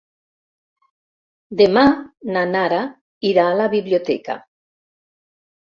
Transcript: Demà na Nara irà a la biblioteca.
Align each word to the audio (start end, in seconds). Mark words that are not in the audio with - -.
Demà 1.59 1.83
na 2.37 2.47
Nara 2.55 2.81
irà 3.33 3.47
a 3.53 3.55
la 3.63 3.71
biblioteca. 3.77 4.41